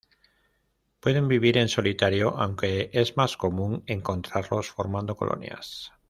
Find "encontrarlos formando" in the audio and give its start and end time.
3.85-5.15